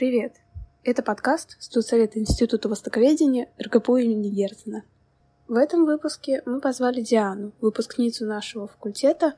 [0.00, 0.36] Привет!
[0.82, 4.82] Это подкаст «Студсовет Института Востоковедения РГПУ имени Герцена.
[5.46, 9.34] В этом выпуске мы позвали Диану, выпускницу нашего факультета,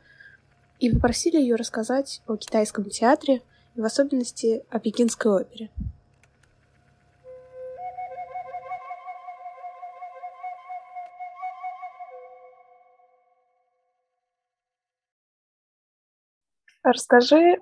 [0.79, 3.43] и попросили ее рассказать о китайском театре
[3.75, 5.69] и в особенности о пекинской опере.
[16.85, 17.61] Расскажи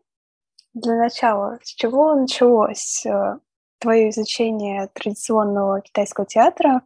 [0.75, 3.39] для начала, с чего началось э,
[3.79, 6.83] твое изучение традиционного китайского театра?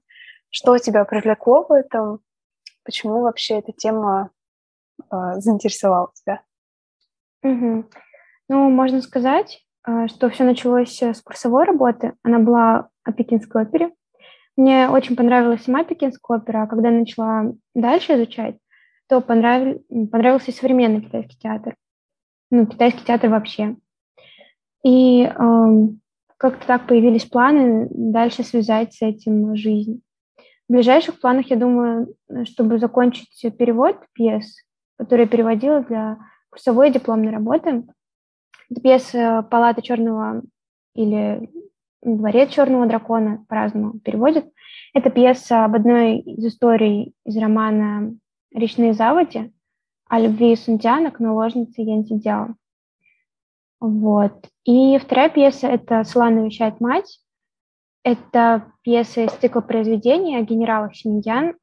[0.50, 2.20] Что тебя привлекло в этом?
[2.84, 4.30] Почему вообще эта тема
[5.10, 6.42] э, заинтересовала тебя?
[7.42, 7.84] Угу.
[8.48, 12.14] Ну, можно сказать, э, что все началось с курсовой работы.
[12.22, 13.92] Она была о пекинской опере.
[14.56, 18.56] Мне очень понравилась сама пекинская опера, а когда я начала дальше изучать,
[19.08, 21.74] то понравил, понравился современный китайский театр
[22.54, 23.76] ну, китайский театр вообще.
[24.84, 25.88] И э,
[26.36, 30.02] как-то так появились планы дальше связать с этим жизнь.
[30.68, 34.64] В ближайших планах, я думаю, чтобы закончить перевод пьес,
[34.98, 36.18] которые я переводила для
[36.50, 37.84] курсовой дипломной работы.
[38.70, 40.42] Это пьеса «Палата черного»
[40.94, 41.50] или
[42.02, 44.46] «Дворец черного дракона», по-разному переводят.
[44.94, 48.14] Это пьеса об одной из историй из романа
[48.54, 49.52] «Речные заводи»,
[50.08, 52.54] о любви Сунтиана к наложнице Янтидяо.
[53.80, 54.32] Вот.
[54.64, 57.20] И вторая пьеса– это «Села навещает мать».
[58.02, 61.54] Это пьеса из цикла произведений о генералах Синьян.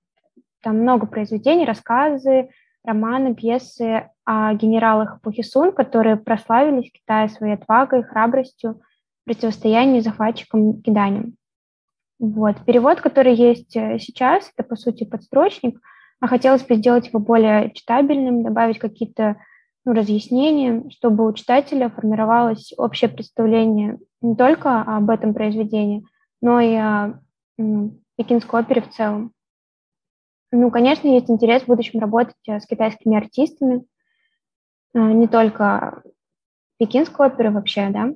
[0.62, 2.50] Там много произведений, рассказы,
[2.84, 8.82] романы, пьесы о генералах эпохи Сун, которые прославились в Китае своей отвагой, храбростью
[9.22, 11.36] в противостоянии захватчикам киданиям.
[12.20, 12.58] Вот.
[12.66, 15.80] Перевод, который есть э, сейчас, это, по сути, подстрочник–
[16.22, 19.38] а хотелось бы сделать его более читабельным, добавить какие-то
[19.84, 26.06] ну, разъяснения, чтобы у читателя формировалось общее представление не только об этом произведении,
[26.40, 27.20] но и о
[28.16, 29.34] пекинской опере в целом.
[30.52, 33.84] Ну, конечно, есть интерес в будущем работать э, с китайскими артистами,
[34.94, 36.04] э, не только
[36.78, 38.10] пекинской оперы вообще, да.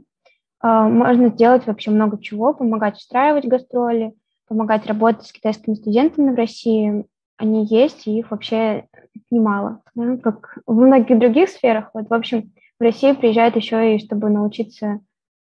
[0.62, 4.14] Э, можно сделать вообще много чего, помогать устраивать гастроли,
[4.48, 7.08] помогать работать с китайскими студентами в России,
[7.38, 8.88] они есть, и их вообще
[9.30, 9.82] немало.
[9.94, 10.18] Да?
[10.18, 11.90] Как в многих других сферах.
[11.94, 15.00] Вот, в общем, в Россию приезжают еще и чтобы научиться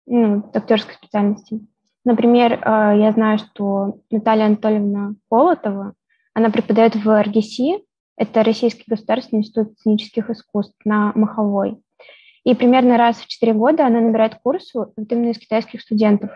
[0.06, 1.66] ну, актерской специальности.
[2.04, 5.94] Например, э, я знаю, что Наталья Анатольевна Колотова,
[6.34, 7.84] она преподает в РГСИ,
[8.18, 11.82] это Российский государственный институт сценических искусств на Маховой.
[12.44, 16.32] И примерно раз в 4 года она набирает курс вот именно из китайских студентов.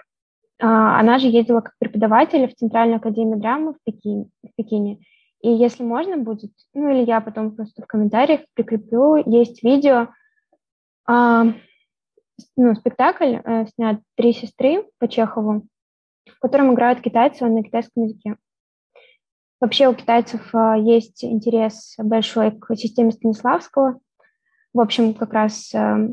[0.60, 5.00] А, она же ездила как преподаватель в Центральную академию драмы в Пекине, в Пекине
[5.42, 10.10] и если можно будет, ну или я потом просто в комментариях прикреплю, есть видео,
[11.10, 11.44] э,
[12.56, 15.66] ну, спектакль э, снят «Три сестры» по Чехову,
[16.26, 18.36] в котором играют китайцы на китайском языке.
[19.62, 24.00] Вообще у китайцев э, есть интерес большой к системе Станиславского.
[24.74, 26.10] В общем, как раз э,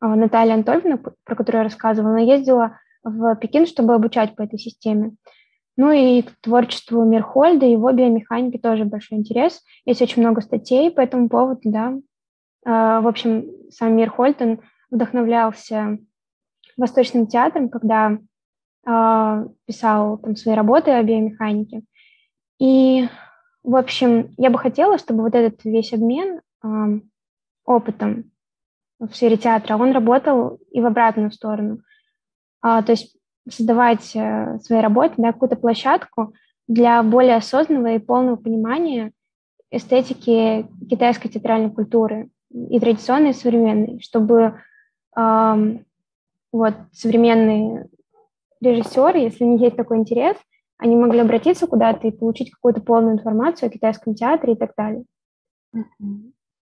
[0.00, 5.12] Наталья Анатольевна, про которую я рассказывала, она ездила в Пекин, чтобы обучать по этой системе.
[5.76, 9.62] Ну и к творчеству Мирхольда, его биомеханики тоже большой интерес.
[9.84, 11.94] Есть очень много статей по этому поводу, да.
[12.64, 15.98] А, в общем, сам Мирхольд, он вдохновлялся
[16.76, 18.18] Восточным театром, когда
[18.86, 21.82] а, писал там свои работы о биомеханике.
[22.60, 23.08] И,
[23.64, 26.86] в общем, я бы хотела, чтобы вот этот весь обмен а,
[27.64, 28.30] опытом
[29.00, 31.80] в сфере театра, он работал и в обратную сторону.
[32.62, 33.18] То есть
[33.48, 36.34] создавать э, своей работе да, какую-то площадку
[36.66, 39.12] для более осознанного и полного понимания
[39.70, 44.60] эстетики китайской театральной культуры и традиционной, и современной, чтобы
[45.16, 45.78] э,
[46.52, 47.88] вот современные
[48.60, 50.36] режиссеры, если у них есть такой интерес,
[50.78, 55.04] они могли обратиться куда-то и получить какую-то полную информацию о китайском театре и так далее.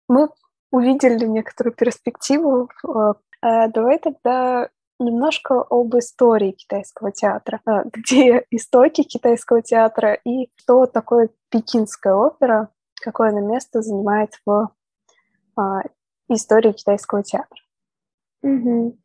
[0.07, 0.29] Мы
[0.71, 2.69] увидели некоторую перспективу.
[3.41, 4.69] Э, давай тогда
[4.99, 12.69] немножко об истории китайского театра, а, где истоки китайского театра и что такое пекинская опера,
[13.01, 14.71] какое она место занимает в
[15.55, 15.81] а,
[16.29, 17.59] истории китайского театра.
[18.41, 18.97] Угу.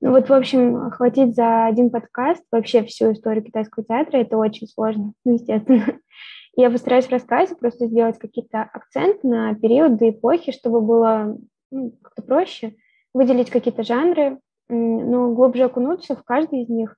[0.00, 4.66] Ну вот, в общем, хватить за один подкаст вообще всю историю китайского театра, это очень
[4.66, 5.98] сложно, ну, естественно.
[6.54, 11.38] Я постараюсь в рассказе просто сделать какие-то акценты на периоды, эпохи, чтобы было
[11.70, 12.74] ну, как-то проще
[13.14, 14.38] выделить какие-то жанры,
[14.72, 16.96] но глубже окунуться в каждый из них,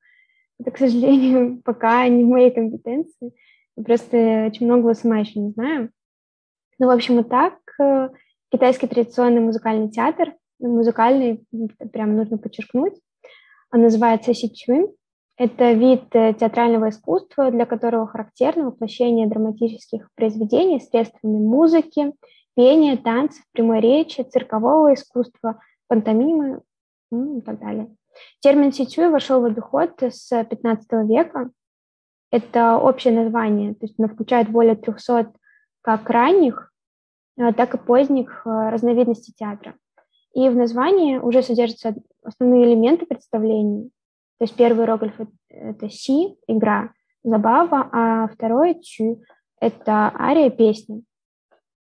[0.59, 3.33] это, к сожалению, пока не в моей компетенции.
[3.77, 5.91] Просто очень многого сама еще не знаю.
[6.79, 8.11] Ну, в общем, и так, э,
[8.51, 11.45] китайский традиционный музыкальный театр, музыкальный,
[11.93, 12.95] прям нужно подчеркнуть,
[13.73, 14.89] Он называется ситюин.
[15.37, 22.13] Это вид э, театрального искусства, для которого характерно воплощение драматических произведений средствами музыки,
[22.55, 26.61] пения, танцев, прямой речи, циркового искусства, пантомимы
[27.39, 27.95] и так далее.
[28.41, 31.51] Термин ситюй вошел в обиход с 15 века.
[32.31, 35.33] Это общее название, то есть оно включает более 300
[35.83, 36.73] как ранних,
[37.37, 39.75] э, так и поздних э, разновидностей театра.
[40.35, 41.95] И в названии уже содержатся
[42.25, 43.91] основные элементы представлений.
[44.39, 45.15] То есть первый иероглиф–
[45.49, 49.23] это си, игра, забава, а второй– чу–
[49.61, 51.03] это ария, песня.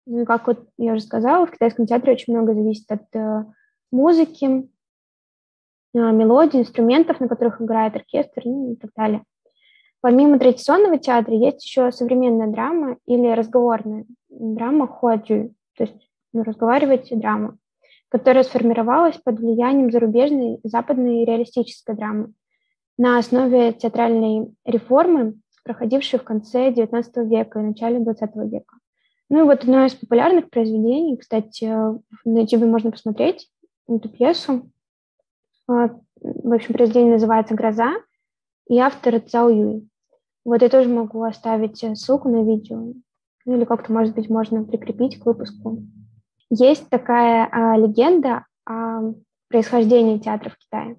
[0.06, 3.44] Ну как вот я уже сказала, в китайском театре очень много зависит от э,
[3.90, 4.69] музыки,
[5.94, 9.25] мелодий, инструментов, на которых играет оркестр ну, и так далее.
[10.00, 17.08] Помимо традиционного театра есть еще современная драма или разговорная драма хуаджу, то есть ну, разговаривать
[17.11, 17.56] драма
[18.14, 22.32] которая сформировалась под влиянием зарубежной западной реалистической драмы
[22.97, 28.76] на основе театральной реформы, проходившей в конце XIX века и начале XX века.
[29.31, 33.50] Ну и вот одно из популярных произведений, кстати, на YouTube можно посмотреть
[33.88, 34.70] эту пьесу.
[35.69, 35.88] А,
[36.20, 37.94] в общем, произведение называется «Гроза»,
[38.69, 39.88] и автор Цао Юй.
[40.44, 42.93] Вот я тоже могу оставить ссылку на видео,
[43.44, 45.82] ну или как-то, может быть, можно прикрепить к выпуску.
[46.50, 49.12] Есть такая а, легенда о
[49.49, 50.99] происхождении театра в Китае.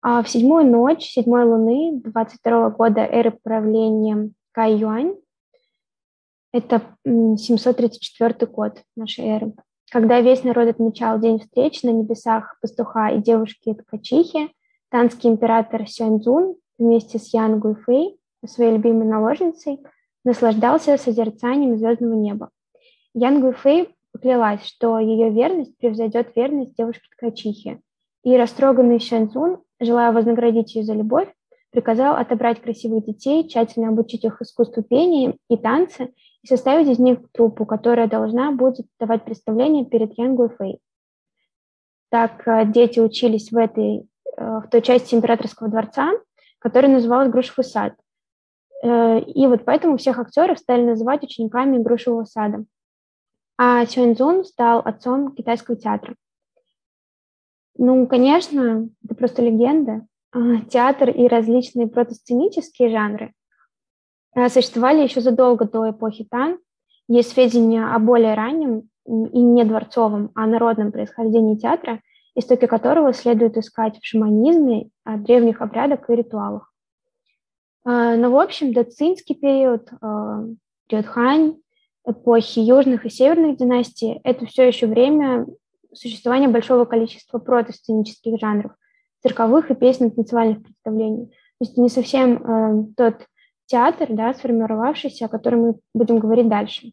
[0.00, 5.16] А в седьмую ночь седьмой луны 22 года эры правления Кай Юань,
[6.52, 9.54] это 734 год нашей эры,
[9.90, 14.50] когда весь народ отмечал день встречи на небесах пастуха и девушки-ткачихи,
[14.90, 19.80] танский император Сюаньцзун вместе с Ян Гуйфэй, своей любимой наложницей,
[20.24, 22.50] наслаждался созерцанием звездного неба.
[23.14, 27.80] Ян Гуйфэй поклялась, что ее верность превзойдет верность девушки-ткачихи.
[28.24, 31.28] И растроганный Шэньцун, желая вознаградить ее за любовь,
[31.70, 36.08] приказал отобрать красивых детей, тщательно обучить их искусству пения и танца
[36.48, 40.80] и составить из них труппу, которая должна будет давать представление перед Янгу Фэй.
[42.10, 46.12] Так э, дети учились в этой, э, в той части императорского дворца,
[46.58, 47.94] которая называлась Грушевый сад.
[48.82, 52.64] Э, и вот поэтому всех актеров стали называть учениками Грушевого сада
[53.58, 56.14] а Сюэньцзун стал отцом китайского театра.
[57.76, 60.06] Ну, конечно, это просто легенда.
[60.30, 63.32] А, театр и различные протосценические жанры
[64.48, 66.58] существовали еще задолго до эпохи Тан.
[67.08, 72.00] Есть сведения о более раннем и не дворцовом, а народном происхождении театра,
[72.34, 76.72] истоки которого следует искать в шаманизме, древних обрядах и ритуалах.
[77.84, 79.88] А, но, в общем, доцинский период,
[80.88, 81.56] период Хань,
[82.06, 85.46] эпохи южных и северных династий, это все еще время
[85.92, 88.72] существования большого количества протосценических жанров,
[89.22, 91.26] цирковых и песенных танцевальных представлений.
[91.26, 93.26] То есть не совсем э, тот
[93.68, 96.92] театр, да, сформировавшийся, о котором мы будем говорить дальше.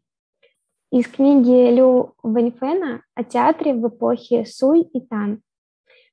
[0.92, 5.42] Из книги Лю Вэньфэна о театре в эпохе Суй и Тан.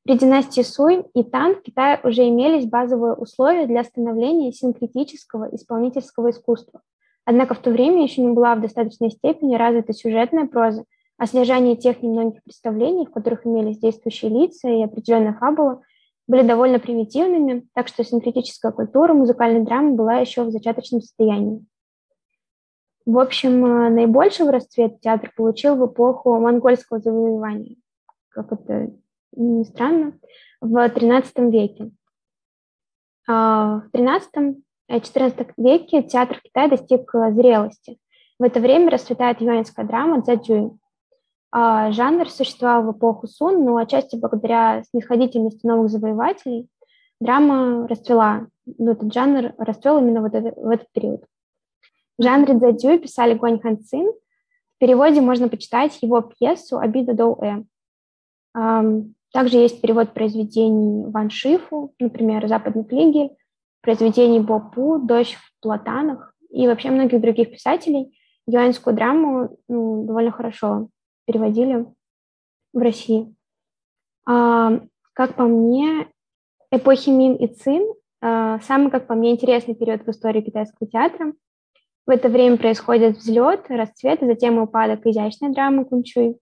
[0.05, 6.31] При династии Суй и Тан в Китае уже имелись базовые условия для становления синкретического исполнительского
[6.31, 6.81] искусства–
[7.25, 10.85] Однако в то время еще не была в достаточной степени развита сюжетная проза,
[11.19, 15.83] а содержание тех немногих представлений, в которых имелись действующие лица и определенная фабула,
[16.27, 21.65] были довольно примитивными, так что синкретическая культура музыкальной драмы была еще в зачаточном состоянии.
[23.05, 27.77] В общем, э, наибольший расцвет театр получил в эпоху монгольского завоевания,
[28.29, 28.93] как это
[29.35, 30.19] ни странно,
[30.61, 31.91] в XIII веке.
[33.29, 37.99] А в XIII XIV э, веке театр в Китае достиг э, зрелости.
[38.39, 40.73] В это время расцветает юаньская драма «Дзяджуй».
[41.55, 46.67] А, жанр существовал в эпоху Сун, но отчасти благодаря снисходительности новых завоевателей
[47.21, 48.47] драма расцвела.
[48.65, 51.25] Ну, этот жанр расцвел именно вот в этот период.
[52.19, 54.07] В жанре дзадзюй писали Гуань Хан Цин.
[54.07, 57.63] В переводе можно почитать его пьесу «Обида Доу Э».
[59.33, 63.37] Также есть перевод произведений Ван Шифу, например, «Западный флигель»,
[63.83, 70.89] произведений Бопу, «Дождь в платанах» и вообще многих других писателей юаньскую драму ну, довольно хорошо
[71.27, 71.87] переводили
[72.73, 73.35] в России.
[74.27, 74.81] А,
[75.13, 76.09] как по мне,
[76.71, 81.33] эпохи Мин и Цин а, самый, как по мне, интересный период в истории китайского театра.
[82.07, 86.39] В это время происходит взлет, расцвет, и затем упадок изящной драмы кунчуй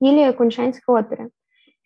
[0.00, 1.30] или куншаньской оперы.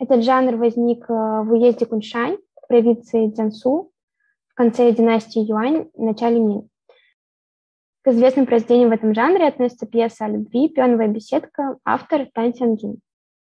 [0.00, 3.92] Этот жанр возник а, в уезде Куншань, провинции Цзянсу,
[4.48, 6.68] в конце династии Юань, в начале Мин.
[8.04, 12.98] К известным произведениям в этом жанре относится пьеса о любви «Пионовая беседка», автор Тан Сяньцзу.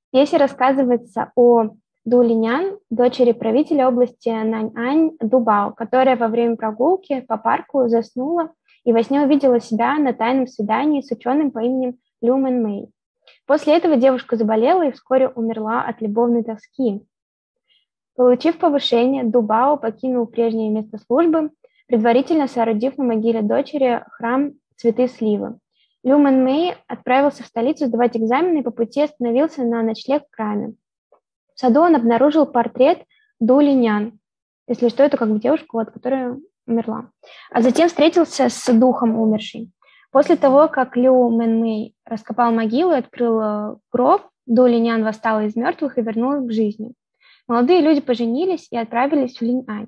[0.09, 1.69] В пьесе рассказывается о
[2.03, 8.51] Ду Линян, дочери правителя области Наньань Дубао, которая во время прогулки по парку заснула
[8.83, 12.89] и во сне увидела себя на тайном свидании с ученым по имени Лю Мэн Мэй.
[13.45, 17.01] После этого девушка заболела и вскоре умерла от любовной тоски.
[18.17, 21.51] Получив повышение, Дубао покинул прежнее место службы,
[21.91, 25.59] предварительно соорудив на могиле дочери храм Цветы Сливы.
[26.03, 30.33] Лю Мэн Мэй отправился в столицу сдавать экзамены и по пути остановился на ночлег в
[30.33, 30.75] храме.
[31.53, 33.03] В саду он обнаружил портрет
[33.41, 34.17] Ду Линян.
[34.69, 37.09] Если что, это как бы девушка, вот, которая умерла.
[37.51, 39.69] А затем встретился с духом умершей.
[40.11, 45.43] После того, как Лю Мэн Мэй раскопал могилу и открыл э, гроб, Ду Линян восстала
[45.43, 46.93] из мертвых и вернулась к жизни.
[47.49, 49.87] Молодые люди поженились и отправились в Линьань.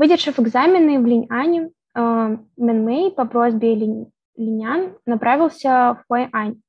[0.00, 5.68] Выдержав экзамены в Линьане, э, Мэн Мэй по просьбе Линь, Линян направился
[6.00, 6.62] в Хуайань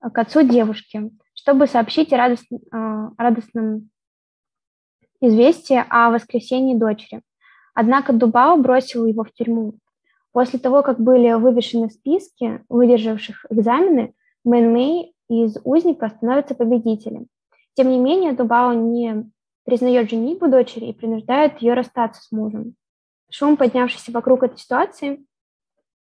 [0.00, 3.90] к отцу девушки, чтобы сообщить о, радост, э, о радостном
[5.20, 7.20] известии о воскресении дочери.
[7.74, 9.74] Однако Дубао бросил его в тюрьму.
[10.32, 17.26] После того, как были вывешены списки выдержавших экзамены, Мэн Мэй из узника становится победителем.
[17.74, 19.30] Тем не менее, Дубао не
[19.70, 22.74] признает женитьбу дочери и принуждает ее расстаться с мужем.
[23.30, 25.24] Шум, поднявшийся вокруг этой ситуации,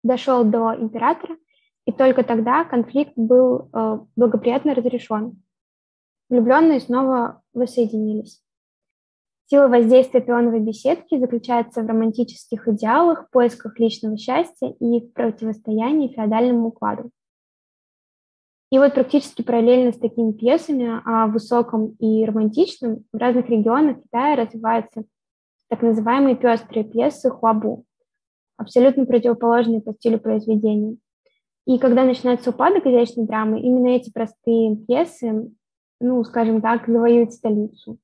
[0.04, 1.37] дошел до императора,
[1.85, 5.42] и только тогда конфликт был э, благоприятно разрешен.
[6.28, 8.40] Влюбленные снова воссоединились.
[9.46, 16.68] Сила воздействия пионовой беседки заключается в романтических идеалах, поисках личного счастья и в противостоянии феодальному
[16.68, 17.11] укладу.
[18.76, 24.37] И вот практически параллельно с такими пьесами о высоком и романтичном в разных регионах Китая
[24.37, 25.04] развиваются
[25.71, 27.87] так называемые пестрые пьесы хуабу,
[28.59, 30.99] абсолютно противоположные по стилю произведения.
[31.66, 35.50] И когда начинается упадок изящной драмы, именно эти простые пьесы,
[35.99, 37.97] ну, скажем так, завоюют столицу.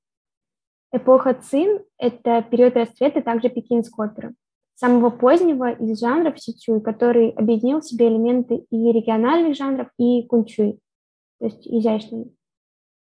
[0.91, 4.35] Эпоха Цин– это период расцвета также пекинской оперы,
[4.75, 10.79] самого позднего из жанров сичуй, который объединил в себе элементы и региональных жанров, и кунчуй,
[11.39, 12.33] то есть изящной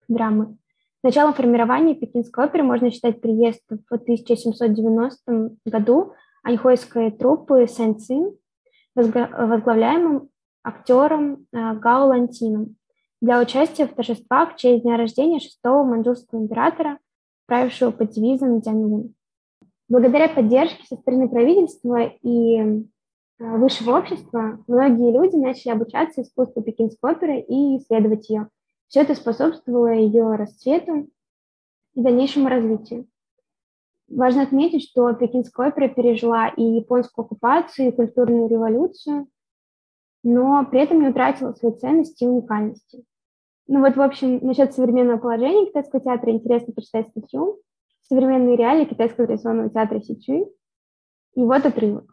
[0.08, 0.56] драмы.
[1.02, 6.12] Началом формирования пекинской оперы можно считать приезд в 1790 году
[6.42, 8.32] аньхойской труппы Сэн Цин,
[8.94, 10.28] возглавляемым
[10.62, 12.76] актером э, Гао Лантином,
[13.22, 16.98] для участия в торжествах в честь дня рождения шестого манчжурского императора–
[17.50, 19.12] правившего под девизом Тяньлун.
[19.90, 22.82] Благодаря поддержке со стороны правительства и э,
[23.38, 28.48] высшего общества многие люди начали обучаться искусству пекинской оперы и исследовать ее.
[28.86, 31.08] Все это способствовало ее расцвету
[31.94, 33.08] и дальнейшему развитию.
[34.08, 39.26] Важно отметить, что пекинская опера пережила и японскую оккупацию, и культурную революцию,
[40.22, 43.04] но при этом не утратила своей ценности и уникальности.
[43.66, 47.58] Ну вот, в общем, насчет современного положения китайского театра интересно почитать статью
[48.10, 50.48] «Современные реалии китайского традиционного театра Сичуй».
[51.36, 52.12] И вот отрывок.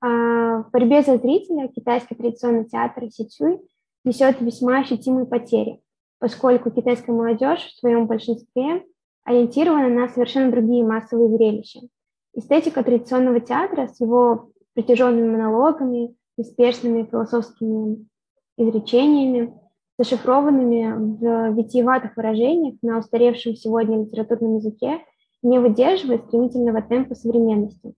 [0.00, 3.60] А, в борьбе за зрителя китайский традиционный театр Сичуй
[4.04, 5.80] несет весьма ощутимые потери,
[6.18, 8.84] поскольку китайская молодежь в своем большинстве
[9.22, 11.82] ориентирована на совершенно другие массовые зрелища.
[12.34, 18.08] Эстетика традиционного театра с его притяженными монологами, неспешными философскими
[18.56, 19.54] изречениями
[20.00, 25.00] зашифрованными в витиеватых выражениях на устаревшем сегодня литературном языке,
[25.42, 27.92] не выдерживает стремительного темпа современности.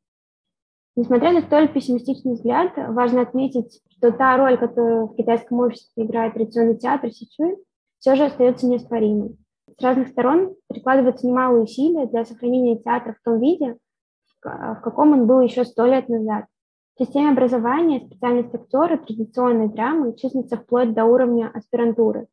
[0.96, 6.34] Несмотря на столь пессимистичный взгляд, важно отметить, что та роль, которую в китайском обществе играет
[6.34, 7.56] традиционный театр Сичуй,
[8.00, 9.36] все же остается неоспоримой.
[9.78, 13.76] С разных сторон прикладывается немало усилий для сохранения театра в том виде,
[14.42, 16.46] в каком он был еще сто лет назад.
[16.94, 22.28] В системе образования специальность актера традиционной драмы числится вплоть до уровня аспирантуры.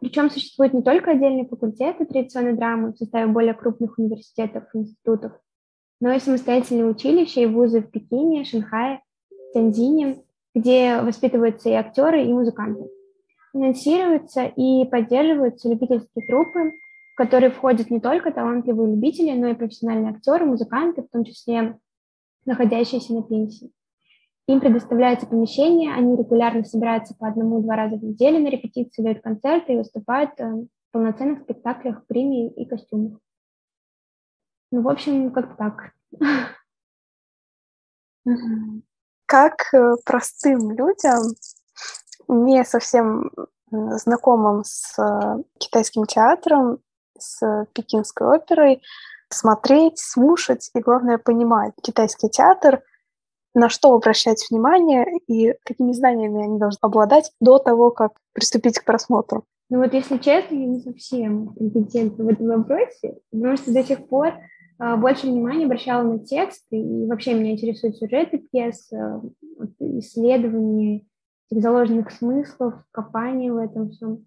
[0.00, 5.32] Причем существуют не только отдельные факультеты традиционной драмы в составе более крупных университетов и институтов,
[6.00, 9.02] но и самостоятельные училища и вузы в Пекине, Шанхае,
[9.54, 10.24] Тяньцзине,
[10.54, 12.90] где воспитываются и актеры, и музыканты.
[13.52, 16.72] Финансируются и поддерживаются любительские труппы,
[17.12, 21.78] в которые входят не только талантливые любители, но и профессиональные актеры, музыканты, в том числе
[22.44, 23.72] находящиеся на пенсии.
[24.46, 29.74] Им предоставляется помещение, они регулярно собираются по одному-два раза в неделю на репетиции, дают концерты
[29.74, 33.20] и выступают э, в полноценных спектаклях, премии и костюмах.
[34.72, 35.92] Ну, в общем, как-то так.
[39.26, 41.22] Как э, простым людям,
[42.26, 43.30] не совсем
[43.70, 46.80] знакомым с э, китайским театром,
[47.16, 48.82] с пекинской оперой,
[49.30, 52.82] смотреть, слушать и, главное, понимать китайский театр,
[53.54, 58.84] на что обращать внимание и какими знаниями они должны обладать до того, как приступить к
[58.84, 59.44] просмотру.
[59.70, 64.08] Ну вот, если честно, я не совсем компетентна в этом вопросе, потому что до сих
[64.08, 64.34] пор
[64.80, 69.20] э, больше внимания обращала на тексты, и вообще меня интересуют сюжеты пьес, э,
[69.78, 71.06] исследования
[71.48, 74.26] этих заложенных смыслов, копание в этом всем,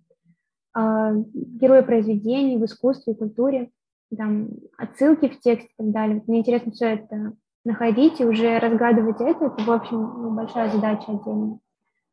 [0.77, 3.69] э, герои произведений в искусстве культуре,
[4.15, 6.23] там, отсылки в тексте и так далее.
[6.27, 7.33] Мне интересно все это
[7.65, 11.59] находить и уже разгадывать это, это, в общем, ну, большая задача отдельная.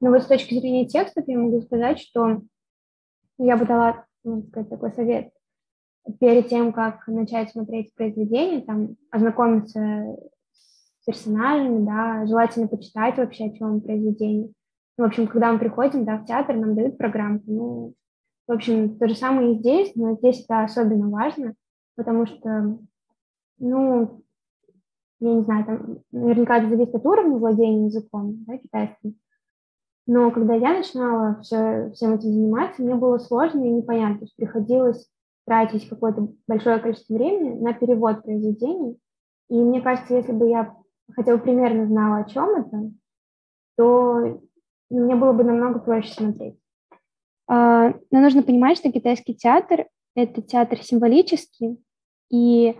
[0.00, 2.42] Но вот с точки зрения текстов я могу сказать, что
[3.38, 5.30] я бы дала, ну, сказать, такой совет.
[6.18, 10.16] Перед тем, как начать смотреть произведение, там, ознакомиться
[10.52, 14.50] с персонажами, да, желательно почитать вообще, о чем произведение.
[14.96, 17.44] В общем, когда мы приходим, да, в театр, нам дают программку.
[17.50, 17.94] Ну,
[18.46, 21.54] в общем, то же самое и здесь, но здесь это особенно важно,
[22.00, 22.78] потому что,
[23.58, 24.22] ну,
[25.20, 29.16] я не знаю, там, наверняка это зависит от уровня владения языком, да, китайским,
[30.06, 34.18] но когда я начинала все, всем этим заниматься, мне было сложно и непонятно.
[34.18, 35.08] То есть приходилось
[35.46, 38.98] тратить какое-то большое количество времени на перевод произведений.
[39.50, 40.74] И мне кажется, если бы я
[41.14, 42.90] хотя бы примерно знала, о чем это,
[43.76, 44.40] то
[44.90, 46.58] мне было бы намного проще смотреть.
[47.46, 51.78] А, но нужно понимать, что китайский театр— это театр символический,
[52.30, 52.76] и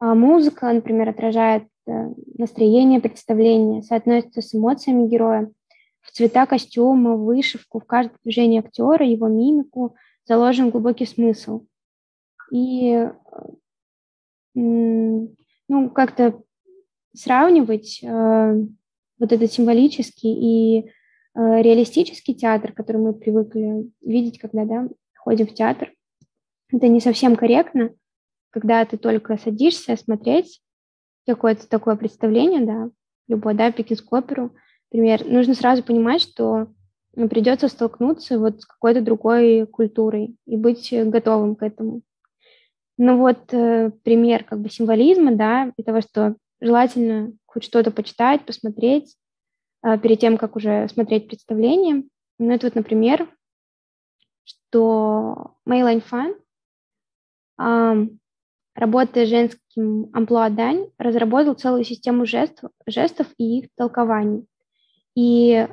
[0.00, 5.50] а, музыка, например, отражает э, настроение представления, соотносится с эмоциями героя
[6.00, 11.64] в цвета костюма, вышивку, в каждое движение актера, его мимику заложен глубокий смысл.
[12.50, 13.08] И
[14.54, 16.40] ну, как-то
[17.14, 18.54] сравнивать э,
[19.18, 20.90] вот этот символический и э,
[21.34, 25.92] реалистический театр, который мы привыкли видеть, когда да, ходим в театр,
[26.72, 27.90] это не совсем корректно,
[28.50, 30.60] когда ты только садишься смотреть
[31.26, 32.90] какое-то такое представление, да,
[33.28, 34.52] любое, да, пекинскую оперу,
[34.90, 36.68] Например, нужно сразу понимать, что
[37.14, 42.02] ну, придется столкнуться вот с какой-то другой культурой и быть готовым к этому.
[42.96, 48.44] Ну вот э, пример как бы символизма, да, и того, что желательно хоть что-то почитать,
[48.44, 49.14] посмотреть
[49.84, 52.04] э, перед тем, как уже смотреть представление.
[52.38, 53.28] Ну это вот, например,
[54.44, 56.34] что Мэй Лайн Фан
[58.78, 64.46] работая женским амплуа Дань, разработал целую систему жестов, жестов и их толкований.
[65.16, 65.66] И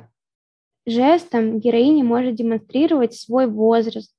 [0.86, 4.12] жестом героиня может демонстрировать свой возраст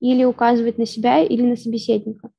[0.00, 2.30] или указывать на себя или на собеседника.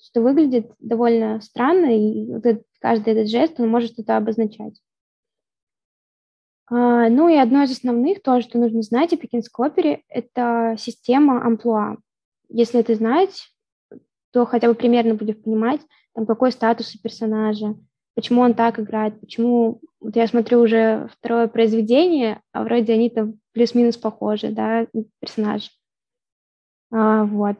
[0.00, 4.80] Что выглядит довольно странно, и вот этот, каждый этот жест, он может это обозначать.
[6.66, 11.44] А, ну и одно из основных, то, что нужно знать о пекинской опере, это система
[11.44, 11.96] амплуа.
[12.48, 13.50] Если это знать,
[14.32, 15.80] то хотя бы примерно будешь понимать,
[16.14, 17.76] там, какой статус у персонажа,
[18.14, 23.34] почему он так играет, почему вот я смотрю уже второе произведение, а вроде они там
[23.52, 24.86] плюс-минус похожи, да,
[25.20, 25.70] персонажи.
[26.90, 27.56] А, вот.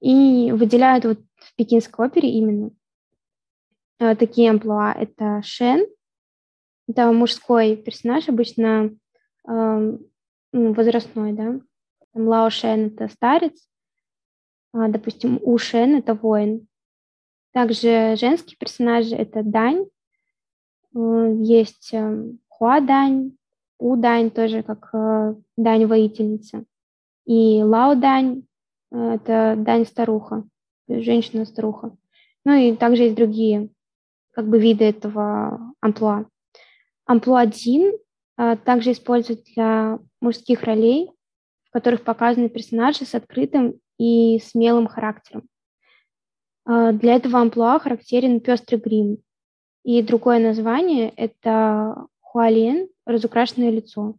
[0.00, 2.70] И выделяют вот в пекинской опере именно
[3.98, 4.92] а, такие амплуа.
[4.92, 5.86] Это Шен,
[6.88, 8.90] это мужской персонаж, обычно
[9.46, 9.80] а,
[10.52, 11.60] возрастной, да.
[12.14, 13.68] Лао Шен– это старец,
[14.74, 16.66] допустим, У Шен– это воин.
[17.52, 19.86] Также женские персонажи– это Дань,
[20.94, 23.36] Э, есть эм, Хуа-дань,
[23.78, 26.64] У-дань тоже как э, дань-воительница.
[27.26, 28.44] И Лао-дань
[28.92, 30.44] э,– это дань-старуха,
[30.88, 31.96] женщина-старуха.
[32.44, 33.70] Ну и также есть другие
[34.32, 36.26] как бы виды этого амплуа.
[37.06, 37.92] Амплуа Дин
[38.64, 41.08] также используют для мужских ролей,
[41.68, 45.48] в которых показаны персонажи с открытым и смелым характером.
[46.66, 49.18] Для этого амплуа характерен пестрый грим,
[49.84, 54.16] и другое название– это Хуалин, разукрашенное лицо.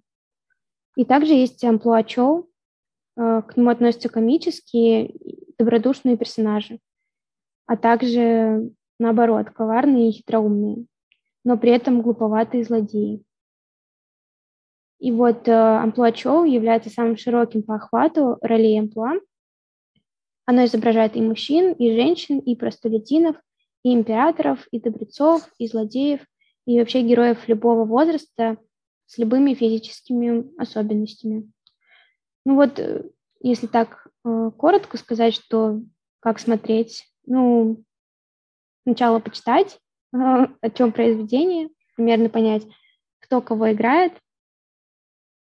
[0.95, 2.49] И также есть амплуа Чоу,
[3.17, 5.13] э, к нему относятся комические,
[5.57, 6.79] добродушные персонажи,
[7.65, 10.85] а также, наоборот, коварные и хитроумные,
[11.43, 13.23] но при этом глуповатые злодеи.
[14.99, 19.19] И вот э, амплуа Чоу является самым широким по охвату ролей амплуа.
[20.45, 23.35] Оно изображает и мужчин, и женщин, и простолюдинов,
[23.83, 26.21] и императоров, и добрецов, и злодеев,
[26.65, 28.57] и вообще героев любого возраста
[29.05, 31.51] с любыми физическими особенностями.
[32.45, 33.09] Ну вот, э,
[33.41, 35.81] если так э, коротко сказать, что
[36.19, 37.83] как смотреть, ну,
[38.83, 39.79] сначала почитать,
[40.13, 42.63] э, о чем произведение, примерно понять,
[43.19, 44.13] кто кого играет,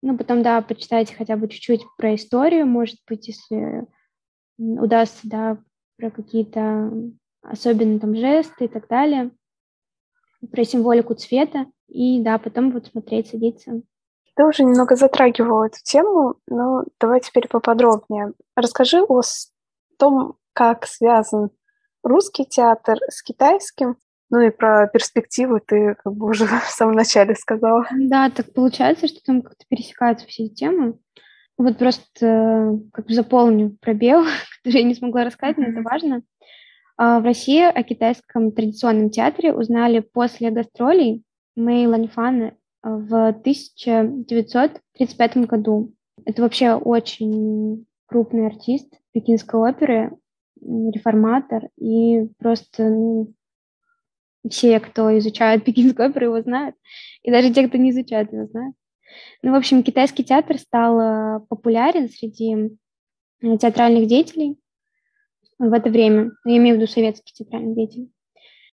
[0.02, 3.86] ну, потом, да, почитать хотя бы чуть-чуть про историю, может быть, если
[4.58, 5.58] удастся, да,
[5.96, 6.92] про какие-то
[7.42, 9.30] особенно там жесты и так далее,
[10.50, 13.82] про символику цвета, и да, потом вот смотреть, садиться
[14.36, 18.32] Ты уже немного затрагивала эту тему, но давай теперь поподробнее.
[18.56, 19.20] Расскажи о
[19.98, 21.50] том, как связан
[22.02, 23.96] русский театр с китайским,
[24.30, 27.86] ну и про перспективы ты как бы уже в самом начале сказала.
[27.96, 30.98] Да, так получается, что там как-то пересекаются все эти темы.
[31.56, 34.24] Вот просто как бы заполню пробел,
[34.62, 36.22] который я не смогла рассказать, но это важно.
[36.96, 41.24] А, в России о китайском традиционном театре узнали после гастролей
[41.56, 45.92] Мэй Ланьфана в 1935 году.
[46.24, 50.16] Это вообще очень крупный артист пекинской оперы,
[50.60, 53.32] реформатор, и просто ну,
[54.48, 56.76] все, кто изучает пекинскую оперу, его знают,
[57.22, 58.74] и даже те, кто не изучает, его знают.
[59.42, 62.76] Ну, в общем, китайский театр стал э, популярен среди
[63.42, 64.56] э, театральных деятелей
[65.58, 66.32] в это время.
[66.44, 68.10] Ну, я имею в виду советских театральных деятелей.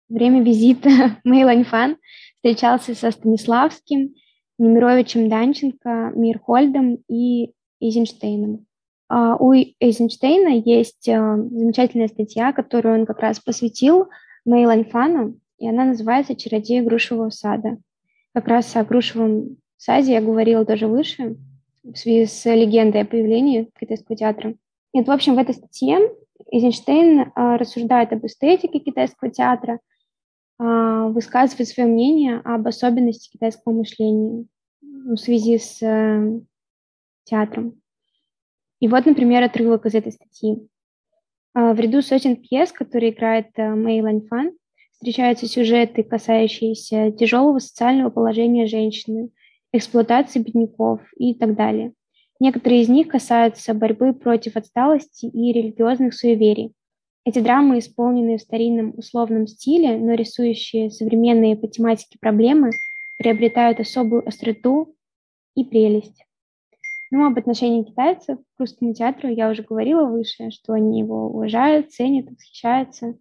[0.09, 0.89] Время визита
[1.23, 1.97] Мэй Ланьфан
[2.35, 4.15] встречался со Станиславским,
[4.57, 8.65] Немировичем Данченко, Мирхольдом и Эйзенштейном.
[9.09, 14.09] А у Эйзенштейна есть э, замечательная статья, которую он как раз посвятил
[14.45, 17.77] Мэй Ланьфану, и она называется «Чародей грушевого сада».
[18.33, 21.37] Как раз о грушевом саде я говорила тоже выше,
[21.83, 24.53] в связи с легендой о появлении китайского театра.
[24.93, 25.97] Вот, в общем, в этой статье
[26.51, 29.79] Эйзенштейн э, рассуждает об эстетике китайского театра,
[30.59, 34.45] э, высказывает свое мнение об особенности китайского мышления
[34.81, 36.41] в связи с э,
[37.23, 37.81] театром.
[38.79, 40.67] И вот, например, отрывок из этой статьи.
[41.53, 44.53] В ряду сотен пьес, которые играет Мэй Ланьфан,
[44.93, 49.29] встречаются сюжеты, касающиеся тяжелого социального положения женщины,
[49.73, 51.93] эксплуатации бедняков и так далее.
[52.39, 56.73] Некоторые из них касаются борьбы против отсталости и религиозных суеверий.
[57.23, 62.71] Эти драмы, исполненные в старинном условном стиле, но рисующие современные по тематике проблемы,
[63.19, 64.95] приобретают особую остроту
[65.55, 66.25] и прелесть.
[67.11, 71.91] Ну, об отношении китайцев к русскому театру я уже говорила выше, что они его уважают,
[71.91, 73.15] ценят, восхищаются.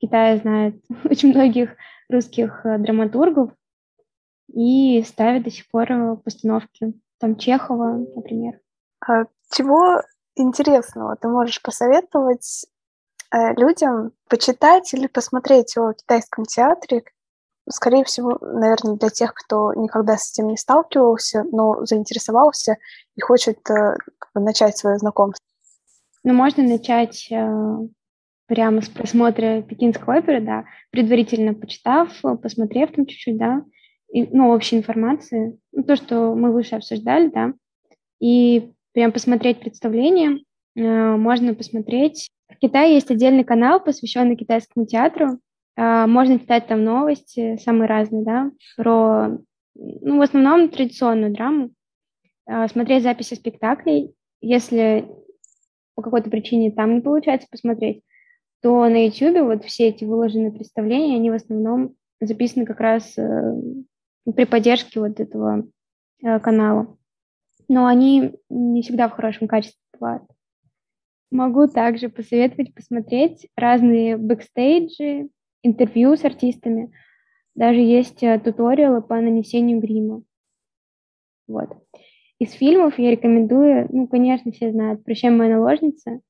[0.00, 1.76] Китае знает очень многих
[2.08, 3.52] русских э, драматургов
[4.54, 6.94] и ставит до сих пор э, постановки.
[7.18, 8.60] Там Чехова, например.
[9.06, 10.00] А чего
[10.36, 12.66] интересного ты можешь посоветовать
[13.32, 17.02] э, людям почитать или посмотреть о китайском театре?
[17.68, 22.76] Скорее всего, наверное, для тех, кто никогда с этим не сталкивался, но заинтересовался
[23.16, 25.44] и хочет э, как бы, начать свое знакомство.
[26.22, 27.28] Ну, можно начать
[28.46, 32.08] прямо с просмотра пекинской оперы, да, предварительно почитав,
[32.42, 33.62] посмотрев там чуть-чуть, да,
[34.22, 37.52] ну, общей информации, ну, то, что мы выше обсуждали, да,
[38.20, 40.44] и прям посмотреть представление,
[40.76, 42.30] э, можно посмотреть.
[42.48, 45.40] В Китае есть отдельный канал, посвященный китайскому театру,
[45.76, 49.38] э, можно читать там новости, самые разные, да, про,
[49.74, 51.70] ну, в основном традиционную драму,
[52.46, 55.08] э, смотреть записи спектаклей, если
[55.96, 58.02] по какой-то причине там не получается посмотреть,
[58.62, 63.16] то на YouTube вот все эти выложенные представления, они в основном записаны как раз
[64.32, 65.66] при поддержке вот этого
[66.22, 66.96] э, канала.
[67.68, 70.24] Но они не всегда в хорошем качестве бывают.
[71.30, 75.28] Могу также посоветовать посмотреть разные бэкстейджи,
[75.62, 76.92] интервью с артистами.
[77.54, 80.22] Даже есть э, туториалы по нанесению грима.
[81.46, 81.70] Вот.
[82.38, 86.20] Из фильмов я рекомендую, ну, конечно, все знают «Прощай, моя наложница»,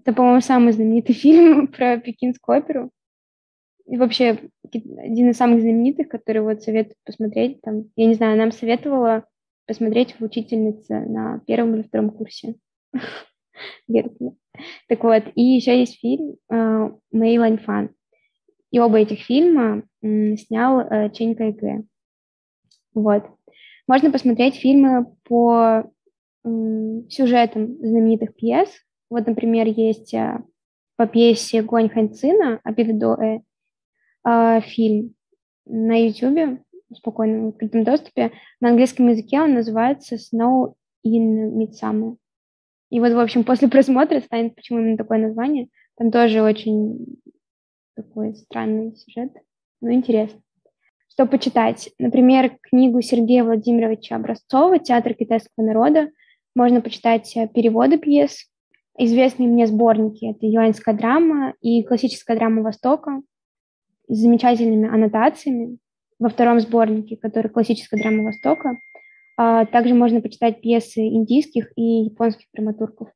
[0.00, 2.90] это, по-моему, самый знаменитый фильм про пекинскую оперу.
[3.88, 4.38] Вообще
[4.72, 7.60] один из самых знаменитых, который вот советую посмотреть.
[7.62, 9.24] Там, я не знаю, нам советовала
[9.66, 12.56] посмотреть в учительнице на первом или втором курсе.
[14.88, 17.90] Так вот, и еще есть фильм э, Мэй Ланьфан.
[18.72, 21.84] И оба этих фильма снял э, Чень Кайгэ.
[22.94, 23.24] Вот.
[23.86, 25.90] Можно посмотреть фильмы по
[27.08, 28.68] сюжетам знаменитых пьес,
[29.10, 30.42] вот, например, есть э,
[30.96, 33.40] по пьесе Гуань Ханьцина «Абивидоэ»
[34.28, 35.14] э, фильм
[35.66, 36.60] на YouTube
[36.90, 38.32] в спокойном открытом доступе.
[38.60, 40.74] На английском языке он называется «Snow
[41.06, 42.16] in Midsummer».
[42.90, 45.68] И вот, в общем, после просмотра станет почему именно такое название.
[45.96, 47.20] Там тоже очень
[47.94, 49.32] такой странный сюжет,
[49.80, 50.40] но интересно.
[51.08, 51.90] Что почитать?
[51.98, 56.10] Например, книгу Сергея Владимировича Образцова «Театр китайского народа».
[56.54, 58.46] Можно почитать э, переводы пьес,
[58.96, 60.26] известные мне сборники.
[60.26, 63.20] Это юаньская драма и классическая драма Востока
[64.08, 65.78] с замечательными аннотациями
[66.18, 68.78] во втором сборнике, который классическая драма Востока.
[69.36, 73.08] А также можно почитать пьесы индийских и японских драматургов.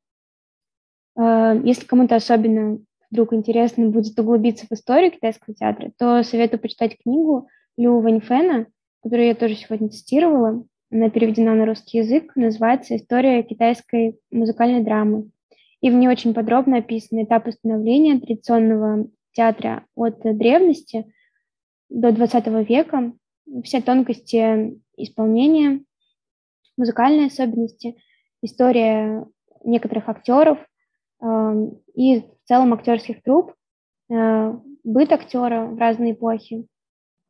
[1.16, 2.78] А, если кому-то особенно
[3.10, 8.66] вдруг интересно будет углубиться в историю китайского театра, то советую почитать книгу Лю Ваньфена,
[9.02, 10.64] которую я тоже сегодня цитировала.
[10.90, 15.30] она переведена на русский язык, называется «История китайской музыкальной драмы».
[15.80, 21.12] И в ней очень подробно описаны этапы становления традиционного театра от древности
[21.88, 23.12] до XX века,
[23.64, 25.84] все тонкости исполнения,
[26.76, 27.96] музыкальные особенности,
[28.42, 29.26] история
[29.64, 30.58] некоторых актеров
[31.20, 33.54] э, и в целом актерских труп,
[34.10, 34.52] э,
[34.84, 36.66] быт актера в разные эпохи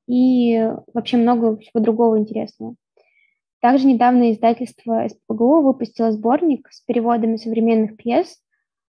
[0.07, 2.77] и вообще много всего другого интересного.
[3.61, 8.43] Также недавно издательство СПГУ выпустило сборник с переводами современных пьес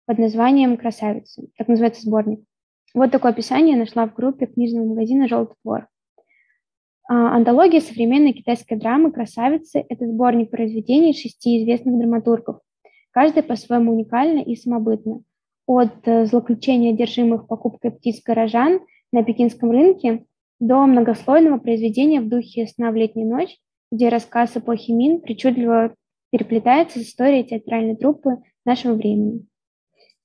[0.06, 1.42] под названием «Красавица».
[1.56, 2.40] Так называется сборник.
[2.96, 5.86] Вот такое описание я нашла в группе книжного магазина «Желтый двор».
[7.06, 12.60] А, антология современной китайской драмы «Красавицы»— это сборник произведений шести известных драматургов.
[13.10, 15.20] Каждая по-своему уникальна и самобытна.
[15.66, 18.80] От э, злоключения одержимых покупкой птиц горожан
[19.12, 20.24] на пекинском рынке
[20.58, 23.58] до многослойного произведения в духе «Сна в летнюю ночь»,
[23.92, 25.94] где рассказ эпохи Мин причудливо
[26.30, 29.44] переплетается с историей театральной труппы нашего времени.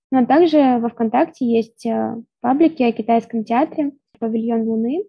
[0.10, 1.86] Но также во ВКонтакте есть
[2.42, 5.04] э, паблики о китайском театре «Павильон Луны»,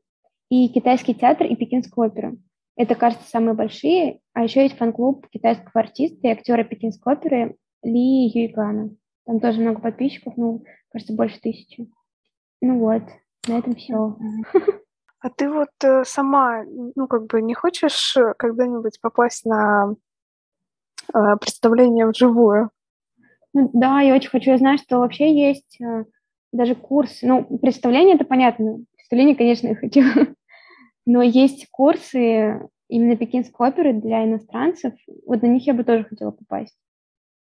[0.53, 2.37] и Китайский театр и Пекинская опера.
[2.77, 4.21] Это, кажется, самые большие.
[4.35, 8.90] А еще есть фан-клуб китайского артиста и актера Пекинской оперы Ли Юйгана.
[9.25, 11.90] Там тоже много подписчиков, ну, кажется, больше тысячи.
[12.61, 13.03] Ну вот,
[13.49, 14.14] на этом все.
[15.21, 19.95] А ты вот э, сама, ну, как бы не хочешь когда-нибудь попасть на
[21.14, 22.71] э, представление вживую?
[23.55, 24.51] Ну, да, я очень хочу.
[24.51, 26.05] Я знаю, что вообще есть э,
[26.53, 27.19] даже курс.
[27.23, 28.79] Ну, представление это понятно.
[28.97, 30.03] Представление, конечно, я хочу.
[31.07, 34.93] Но есть курсы именно пекинской оперы для иностранцев.
[35.27, 36.77] Вот на них я бы тоже хотела попасть.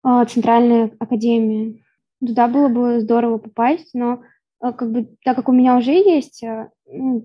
[0.03, 1.83] А, Центральная академия.
[2.25, 4.23] Туда было бы здорово попасть, но
[4.61, 7.25] а, как бы, так как у меня уже есть а, ну,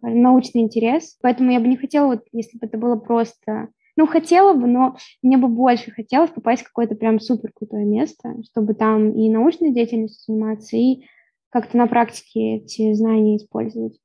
[0.00, 3.68] научный интерес, поэтому я бы не хотела, вот, если бы это было просто...
[3.96, 8.36] Ну, хотела бы, но мне бы больше хотелось попасть в какое-то прям супер крутое место,
[8.50, 11.02] чтобы там и научной деятельностью заниматься, и
[11.50, 13.98] как-то на практике эти знания использовать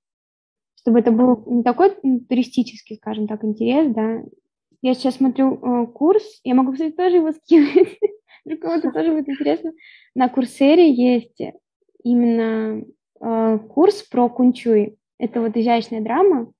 [0.88, 1.94] чтобы это был не такой
[2.30, 4.24] туристический, скажем так, интерес, да.
[4.82, 8.00] Я сейчас смотрю э, курс, я могу, кстати, тоже его скинуть,
[8.46, 9.74] для кого-то тоже будет интересно.
[10.16, 11.42] На Курсере есть
[12.04, 12.86] именно
[13.20, 14.98] э, курс про кунчуй.
[15.18, 16.54] Это вот изящная драма.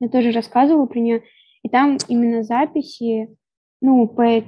[0.00, 1.22] Я тоже рассказывала про нее.
[1.62, 3.36] И там именно записи,
[3.80, 4.44] ну, по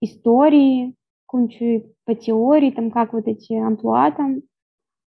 [0.00, 0.94] истории
[1.32, 4.42] кунчуй, по теории, там как вот эти амплуа там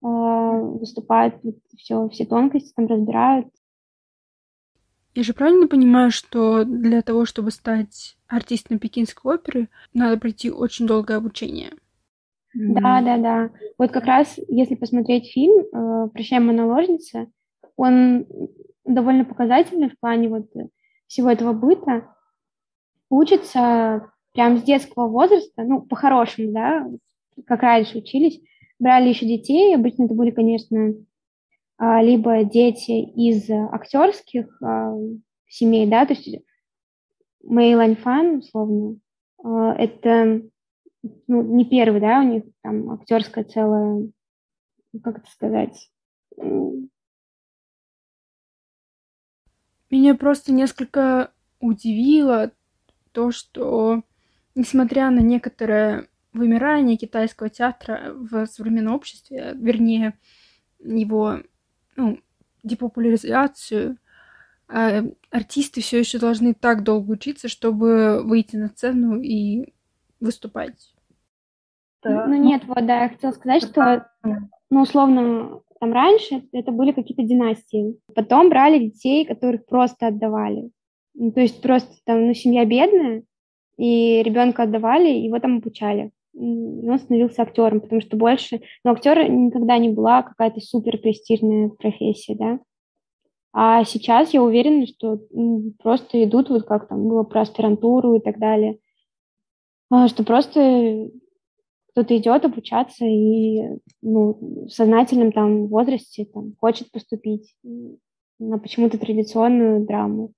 [0.01, 1.35] а, выступают,
[1.77, 3.49] все, все тонкости там разбирают.
[5.17, 10.87] Я же правильно понимаю, что для того, чтобы стать артистом пекинской оперы, надо пройти очень
[10.87, 11.73] долгое обучение?
[12.55, 13.51] Да, да, да.
[13.77, 17.27] Вот как раз, если посмотреть фильм э, «Прощай, наложница»,
[17.77, 18.27] он
[18.85, 20.47] довольно показательный в плане вот
[21.15, 22.13] всего этого быта.
[23.09, 26.89] Учится прям с детского возраста, ну, по-хорошему, да,
[27.47, 28.41] как раньше учились,
[28.81, 30.95] брали еще детей, обычно это были, конечно,
[31.79, 34.93] а, либо дети из актерских а,
[35.47, 36.45] семей, да, то есть
[37.45, 38.97] Мэй Ланьфан, условно,
[39.41, 40.43] а, это
[41.29, 44.09] ну, не первый, да, у них там актерская целая,
[45.01, 45.91] как это сказать,
[49.95, 51.31] меня просто несколько
[51.61, 52.51] удивило
[53.13, 54.03] то, что,
[54.57, 60.19] несмотря на некоторое вымирание китайского театра в современном обществе, вернее,
[60.81, 61.39] его
[61.95, 62.19] ну,
[62.65, 63.99] депопуляризацию,
[64.67, 69.73] а артисты все еще должны так долго учиться, чтобы выйти на сцену и
[70.19, 70.93] выступать.
[72.03, 72.27] Да.
[72.27, 74.11] Ну нет, вот да, я хотела сказать, что,
[74.71, 77.97] ну, условно, там раньше это были какие-то династии.
[78.15, 80.71] Потом брали детей, которых просто отдавали.
[81.15, 83.23] Ну, то есть просто там, ну, семья бедная,
[83.77, 89.79] и ребенка отдавали, его там обучали он становился актером, потому что больше, ну, актер никогда
[89.79, 92.59] не была какая-то супер престижная профессия, да.
[93.53, 95.21] А сейчас я уверена, что
[95.81, 98.79] просто идут, вот как там было про аспирантуру и так далее,
[99.91, 101.09] а, что просто
[101.95, 103.63] кто-то идет обучаться и
[104.03, 107.55] ну, в сознательном там возрасте там, хочет поступить
[108.41, 110.33] на почему-то традиционную драму.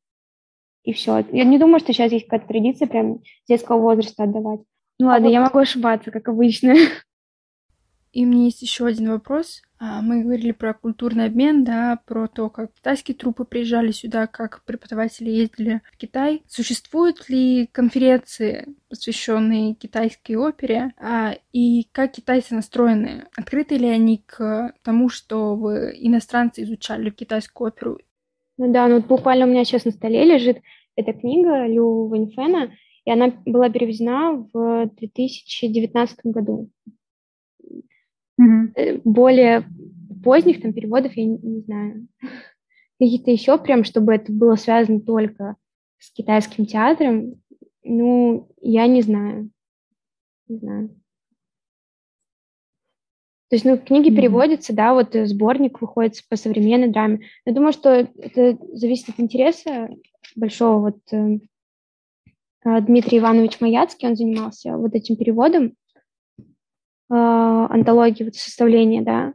[0.84, 1.24] И все.
[1.32, 4.60] Я не думаю, что сейчас есть какая-то традиция прям детского возраста отдавать.
[4.98, 6.74] Ну ладно, а я могу ошибаться, как обычно.
[8.12, 9.62] И у меня есть еще один вопрос.
[9.78, 14.64] А, мы говорили про культурный обмен, да, про то, как китайские трупы приезжали сюда, как
[14.64, 16.42] преподаватели ездили в Китай.
[16.46, 23.26] Существуют ли конференции, посвященные китайской опере, а, и как китайцы настроены?
[23.36, 27.98] Открыты ли они к тому, чтобы иностранцы изучали китайскую оперу?
[28.56, 30.62] Ну да, ну вот буквально у меня сейчас на столе лежит
[30.96, 32.72] эта книга Лю Ваньфена,
[33.04, 36.70] и она была переведена в 2019 году.
[38.40, 39.00] Mm-hmm.
[39.04, 39.64] Более
[40.22, 42.08] поздних там переводов я не, не знаю.
[42.98, 45.56] Какие-то еще прям, чтобы это было связано только
[45.98, 47.40] с китайским театром,
[47.82, 49.50] ну, я не знаю.
[50.48, 50.88] Не знаю.
[53.48, 54.16] То есть, ну, книги mm-hmm.
[54.16, 57.20] переводятся, да, вот э, сборник выходит по современной драме.
[57.44, 59.88] Я думаю, что это зависит от интереса
[60.34, 60.80] большого.
[60.80, 61.38] Вот э,
[62.64, 65.74] Дмитрий Иванович Маяцкий, он занимался вот этим переводом
[67.14, 69.34] антологии, вот составления, да.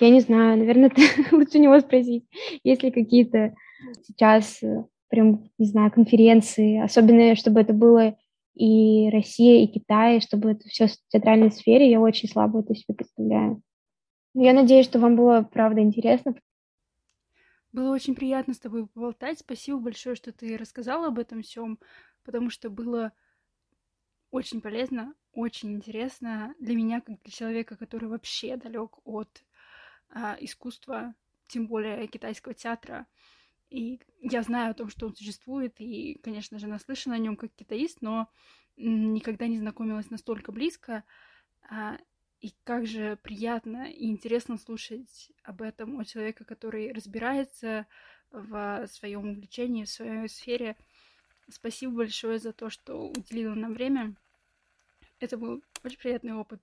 [0.00, 2.26] Я не знаю, наверное, ты лучше него спросить,
[2.64, 3.54] есть ли какие-то
[4.02, 8.16] сейчас э, прям, не знаю, конференции, особенно чтобы это было
[8.54, 12.94] и Россия, и Китай, чтобы это все в театральной сфере, я очень слабо это себе
[12.94, 13.62] представляю.
[14.34, 16.34] Я надеюсь, что вам было, правда, интересно.
[17.72, 19.38] Было очень приятно с тобой поболтать.
[19.38, 21.78] Спасибо большое, что ты рассказала об этом всем,
[22.24, 23.12] потому что было
[24.32, 29.44] очень полезно, очень интересно для меня, как для человека, который вообще далек от
[30.08, 31.14] а, искусства,
[31.48, 33.06] тем более китайского театра.
[33.68, 37.54] И я знаю о том, что он существует, и, конечно же, наслышана о нем как
[37.54, 38.28] китаист, но
[38.76, 41.04] никогда не знакомилась настолько близко.
[41.68, 41.98] А,
[42.40, 47.86] и как же приятно и интересно слушать об этом от человека, который разбирается
[48.30, 50.76] в своем увлечении, в своей сфере.
[51.50, 54.16] Спасибо большое за то, что уделила нам время.
[55.22, 56.60] Это был очень приятный опыт.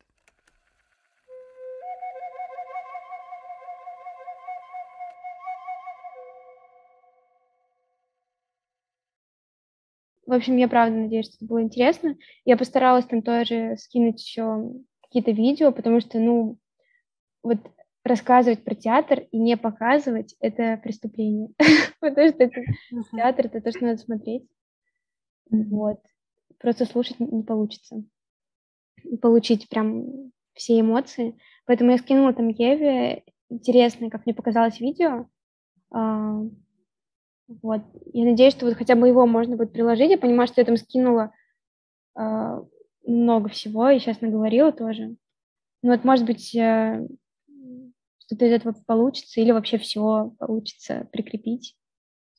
[10.26, 12.18] В общем, я правда надеюсь, что это было интересно.
[12.44, 16.58] Я постаралась там тоже скинуть еще какие-то видео, потому что, ну,
[17.42, 17.60] вот
[18.04, 21.48] рассказывать про театр и не показывать— это преступление.
[22.02, 22.62] Потому что это
[23.16, 24.46] театр, это то, что надо смотреть.
[25.50, 26.02] Вот.
[26.60, 28.04] Просто слушать не получится.
[29.22, 31.38] Получить прям все эмоции.
[31.66, 35.28] Поэтому я скинула там Еве интересное, как мне показалось, видео.
[35.92, 36.42] А,
[37.48, 37.82] вот.
[38.14, 40.12] Я надеюсь, что вот хотя бы его можно будет приложить.
[40.12, 41.34] Я понимаю, что я там скинула
[42.16, 42.62] э,
[43.06, 45.16] много всего и сейчас наговорила тоже.
[45.82, 47.08] Ну вот, может быть, э,
[48.20, 51.76] что-то из этого получится или вообще все получится прикрепить.